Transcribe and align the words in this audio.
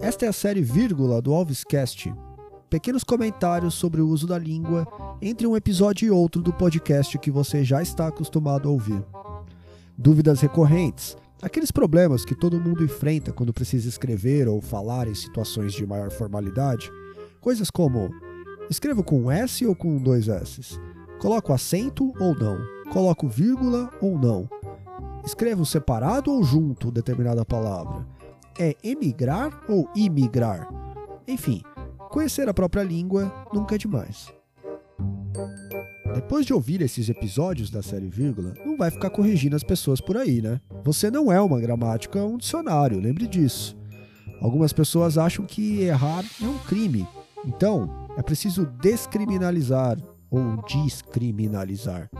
Esta 0.00 0.26
é 0.26 0.28
a 0.28 0.32
série 0.32 0.62
Vírgula 0.62 1.20
do 1.22 1.32
Alvescast. 1.32 2.14
Pequenos 2.68 3.02
comentários 3.02 3.74
sobre 3.74 4.00
o 4.00 4.08
uso 4.08 4.26
da 4.26 4.38
língua 4.38 4.86
entre 5.22 5.46
um 5.46 5.56
episódio 5.56 6.06
e 6.06 6.10
outro 6.10 6.42
do 6.42 6.52
podcast 6.52 7.18
que 7.18 7.30
você 7.30 7.64
já 7.64 7.80
está 7.80 8.08
acostumado 8.08 8.68
a 8.68 8.72
ouvir. 8.72 9.02
Dúvidas 9.96 10.40
recorrentes, 10.40 11.16
aqueles 11.40 11.70
problemas 11.70 12.24
que 12.24 12.34
todo 12.34 12.60
mundo 12.60 12.84
enfrenta 12.84 13.32
quando 13.32 13.52
precisa 13.52 13.88
escrever 13.88 14.46
ou 14.46 14.60
falar 14.60 15.08
em 15.08 15.14
situações 15.14 15.72
de 15.72 15.86
maior 15.86 16.10
formalidade. 16.10 16.90
Coisas 17.40 17.70
como: 17.70 18.10
escrevo 18.68 19.02
com 19.02 19.30
S 19.30 19.64
ou 19.64 19.74
com 19.74 19.96
dois 19.98 20.28
S? 20.28 20.78
Coloco 21.18 21.52
acento 21.52 22.12
ou 22.20 22.34
não? 22.34 22.58
Coloco 22.92 23.26
vírgula 23.26 23.90
ou 24.02 24.18
não? 24.18 24.48
Escrevo 25.24 25.64
separado 25.64 26.30
ou 26.30 26.44
junto 26.44 26.90
determinada 26.90 27.44
palavra? 27.44 28.06
É 28.58 28.76
emigrar 28.84 29.64
ou 29.68 29.88
imigrar? 29.96 30.68
Enfim, 31.26 31.62
conhecer 32.10 32.48
a 32.48 32.54
própria 32.54 32.82
língua 32.82 33.32
nunca 33.52 33.74
é 33.74 33.78
demais. 33.78 34.32
Depois 36.14 36.44
de 36.44 36.52
ouvir 36.52 36.82
esses 36.82 37.08
episódios 37.08 37.70
da 37.70 37.82
série 37.82 38.08
Vírgula, 38.08 38.52
não 38.64 38.76
vai 38.76 38.90
ficar 38.90 39.10
corrigindo 39.10 39.56
as 39.56 39.64
pessoas 39.64 40.00
por 40.00 40.16
aí, 40.16 40.42
né? 40.42 40.60
Você 40.84 41.10
não 41.10 41.32
é 41.32 41.40
uma 41.40 41.58
gramática, 41.58 42.18
é 42.18 42.22
um 42.22 42.36
dicionário, 42.36 43.00
lembre 43.00 43.26
disso. 43.26 43.76
Algumas 44.40 44.72
pessoas 44.72 45.16
acham 45.16 45.46
que 45.46 45.80
errar 45.80 46.22
é 46.40 46.46
um 46.46 46.58
crime. 46.58 47.08
Então, 47.46 48.08
é 48.16 48.22
preciso 48.22 48.66
descriminalizar 48.80 49.96
ou 50.30 50.62
descriminalizar. 50.68 52.10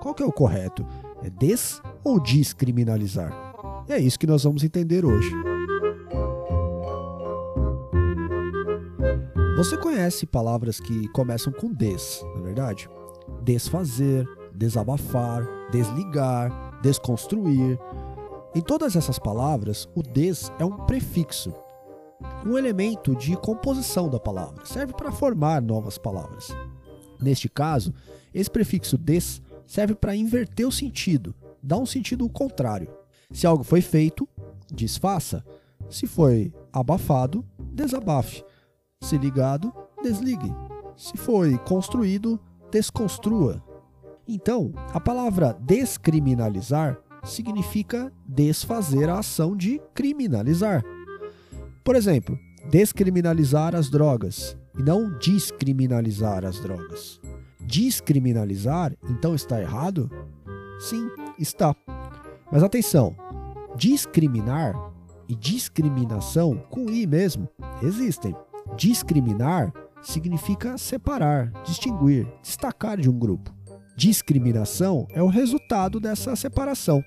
Qual 0.00 0.14
que 0.14 0.22
é 0.22 0.26
o 0.26 0.32
correto? 0.32 0.86
É 1.22 1.28
des 1.28 1.82
ou 2.06 2.20
descriminalizar? 2.20 3.32
E 3.88 3.92
é 3.92 3.98
isso 3.98 4.16
que 4.16 4.28
nós 4.28 4.44
vamos 4.44 4.62
entender 4.62 5.04
hoje. 5.04 5.28
Você 9.56 9.76
conhece 9.76 10.24
palavras 10.24 10.78
que 10.78 11.08
começam 11.08 11.52
com 11.52 11.72
des, 11.72 12.20
não 12.22 12.42
é 12.42 12.44
verdade? 12.44 12.88
Desfazer, 13.42 14.24
desabafar, 14.54 15.44
desligar, 15.72 16.80
desconstruir. 16.80 17.76
Em 18.54 18.60
todas 18.60 18.94
essas 18.94 19.18
palavras, 19.18 19.88
o 19.96 20.02
des 20.02 20.52
é 20.60 20.64
um 20.64 20.86
prefixo, 20.86 21.52
um 22.46 22.56
elemento 22.56 23.16
de 23.16 23.36
composição 23.36 24.08
da 24.08 24.20
palavra, 24.20 24.64
serve 24.64 24.92
para 24.92 25.10
formar 25.10 25.60
novas 25.60 25.98
palavras. 25.98 26.48
Neste 27.20 27.48
caso, 27.48 27.92
esse 28.32 28.50
prefixo 28.50 28.96
des 28.96 29.42
serve 29.66 29.94
para 29.94 30.14
inverter 30.14 30.68
o 30.68 30.72
sentido, 30.72 31.34
dar 31.66 31.78
um 31.78 31.86
sentido 31.86 32.28
contrário. 32.28 32.88
Se 33.32 33.46
algo 33.46 33.64
foi 33.64 33.80
feito, 33.80 34.28
desfaça. 34.72 35.44
Se 35.90 36.06
foi 36.06 36.52
abafado, 36.72 37.44
desabafe. 37.58 38.44
Se 39.02 39.18
ligado, 39.18 39.72
desligue. 40.02 40.52
Se 40.96 41.16
foi 41.16 41.58
construído, 41.58 42.40
desconstrua. 42.70 43.62
Então, 44.28 44.72
a 44.92 45.00
palavra 45.00 45.56
descriminalizar 45.60 46.98
significa 47.24 48.12
desfazer 48.26 49.08
a 49.08 49.18
ação 49.18 49.56
de 49.56 49.80
criminalizar. 49.92 50.84
Por 51.84 51.96
exemplo, 51.96 52.38
descriminalizar 52.70 53.74
as 53.74 53.90
drogas 53.90 54.56
e 54.78 54.82
não 54.82 55.18
descriminalizar 55.18 56.44
as 56.44 56.60
drogas. 56.60 57.20
Descriminalizar, 57.60 58.92
então 59.10 59.34
está 59.34 59.60
errado? 59.60 60.08
Sim, 60.78 61.08
está. 61.38 61.74
Mas 62.50 62.62
atenção, 62.62 63.16
discriminar 63.76 64.74
e 65.28 65.34
discriminação 65.34 66.56
com 66.70 66.88
i 66.90 67.06
mesmo 67.06 67.48
existem. 67.82 68.34
Discriminar 68.76 69.72
significa 70.02 70.78
separar, 70.78 71.50
distinguir, 71.64 72.26
destacar 72.42 72.96
de 72.96 73.10
um 73.10 73.18
grupo. 73.18 73.54
Discriminação 73.96 75.06
é 75.10 75.22
o 75.22 75.28
resultado 75.28 75.98
dessa 75.98 76.36
separação. 76.36 77.02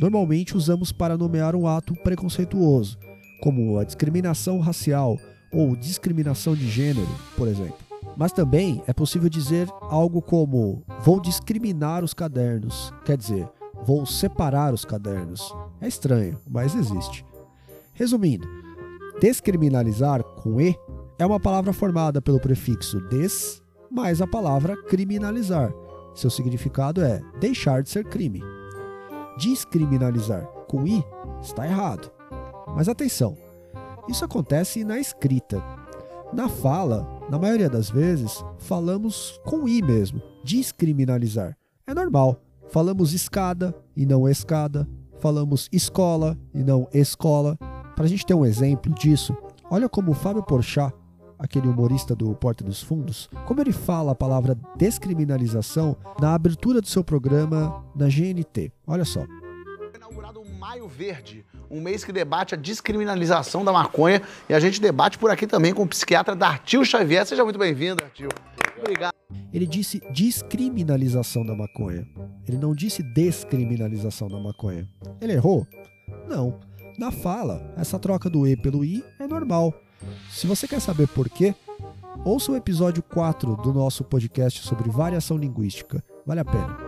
Normalmente 0.00 0.56
usamos 0.56 0.92
para 0.92 1.16
nomear 1.16 1.54
um 1.54 1.66
ato 1.66 1.94
preconceituoso, 2.02 2.98
como 3.40 3.78
a 3.78 3.84
discriminação 3.84 4.60
racial 4.60 5.16
ou 5.52 5.76
discriminação 5.76 6.54
de 6.54 6.68
gênero, 6.68 7.08
por 7.36 7.48
exemplo. 7.48 7.87
Mas 8.18 8.32
também 8.32 8.82
é 8.88 8.92
possível 8.92 9.28
dizer 9.28 9.68
algo 9.82 10.20
como 10.20 10.82
vou 11.04 11.20
discriminar 11.20 12.02
os 12.02 12.12
cadernos, 12.12 12.92
quer 13.04 13.16
dizer, 13.16 13.48
vou 13.84 14.04
separar 14.04 14.74
os 14.74 14.84
cadernos. 14.84 15.54
É 15.80 15.86
estranho, 15.86 16.36
mas 16.50 16.74
existe. 16.74 17.24
Resumindo, 17.94 18.48
descriminalizar 19.20 20.24
com 20.24 20.60
e 20.60 20.76
é 21.16 21.24
uma 21.24 21.38
palavra 21.38 21.72
formada 21.72 22.20
pelo 22.20 22.40
prefixo 22.40 23.00
des 23.08 23.62
mais 23.88 24.20
a 24.20 24.26
palavra 24.26 24.76
criminalizar. 24.84 25.72
Seu 26.12 26.28
significado 26.28 27.00
é 27.04 27.22
deixar 27.38 27.84
de 27.84 27.90
ser 27.90 28.04
crime. 28.04 28.42
Descriminalizar 29.38 30.44
com 30.66 30.84
i 30.88 31.04
está 31.40 31.64
errado. 31.64 32.10
Mas 32.74 32.88
atenção, 32.88 33.38
isso 34.08 34.24
acontece 34.24 34.82
na 34.82 34.98
escrita. 34.98 35.77
Na 36.32 36.48
fala, 36.48 37.06
na 37.30 37.38
maioria 37.38 37.70
das 37.70 37.90
vezes, 37.90 38.44
falamos 38.58 39.40
com 39.44 39.66
i 39.66 39.80
mesmo, 39.82 40.20
descriminalizar. 40.44 41.56
É 41.86 41.94
normal. 41.94 42.40
Falamos 42.68 43.14
escada 43.14 43.74
e 43.96 44.04
não 44.04 44.28
escada. 44.28 44.86
Falamos 45.20 45.68
escola 45.72 46.38
e 46.54 46.62
não 46.62 46.86
escola. 46.92 47.56
Para 47.96 48.04
a 48.04 48.08
gente 48.08 48.26
ter 48.26 48.34
um 48.34 48.44
exemplo 48.44 48.92
disso, 48.92 49.36
olha 49.70 49.88
como 49.88 50.12
o 50.12 50.14
Fábio 50.14 50.42
Porchat, 50.42 50.94
aquele 51.38 51.66
humorista 51.66 52.14
do 52.14 52.34
Porta 52.34 52.62
dos 52.62 52.82
Fundos, 52.82 53.28
como 53.46 53.60
ele 53.60 53.72
fala 53.72 54.12
a 54.12 54.14
palavra 54.14 54.56
descriminalização 54.76 55.96
na 56.20 56.34
abertura 56.34 56.80
do 56.80 56.86
seu 56.86 57.02
programa 57.02 57.84
na 57.96 58.06
GNT. 58.06 58.70
Olha 58.86 59.04
só. 59.04 59.24
Maio 60.58 60.88
Verde, 60.88 61.44
um 61.70 61.80
mês 61.80 62.04
que 62.04 62.12
debate 62.12 62.54
a 62.54 62.58
descriminalização 62.58 63.64
da 63.64 63.72
maconha 63.72 64.20
e 64.48 64.54
a 64.54 64.58
gente 64.58 64.80
debate 64.80 65.16
por 65.16 65.30
aqui 65.30 65.46
também 65.46 65.72
com 65.72 65.84
o 65.84 65.86
psiquiatra 65.86 66.34
Dartil 66.34 66.84
Xavier. 66.84 67.24
Seja 67.24 67.44
muito 67.44 67.58
bem-vindo, 67.58 67.96
Dartil. 67.96 68.28
Obrigado. 68.76 69.12
Ele 69.52 69.66
disse 69.66 70.00
descriminalização 70.12 71.46
da 71.46 71.54
maconha. 71.54 72.04
Ele 72.46 72.58
não 72.58 72.74
disse 72.74 73.02
descriminalização 73.02 74.28
da 74.28 74.38
maconha. 74.40 74.88
Ele 75.20 75.32
errou? 75.32 75.64
Não. 76.28 76.58
Na 76.98 77.12
fala, 77.12 77.72
essa 77.76 77.96
troca 77.96 78.28
do 78.28 78.44
E 78.44 78.56
pelo 78.56 78.84
I 78.84 79.04
é 79.20 79.28
normal. 79.28 79.72
Se 80.28 80.46
você 80.48 80.66
quer 80.66 80.80
saber 80.80 81.06
por 81.06 81.28
quê, 81.28 81.54
ouça 82.24 82.50
o 82.50 82.56
episódio 82.56 83.02
4 83.02 83.56
do 83.58 83.72
nosso 83.72 84.02
podcast 84.02 84.66
sobre 84.66 84.90
variação 84.90 85.36
linguística. 85.36 86.02
Vale 86.26 86.40
a 86.40 86.44
pena. 86.44 86.87